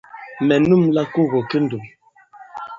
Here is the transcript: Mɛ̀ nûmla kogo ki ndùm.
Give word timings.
Mɛ̀ 0.47 0.57
nûmla 0.67 1.03
kogo 1.13 1.39
ki 1.49 1.57
ndùm. 1.63 1.85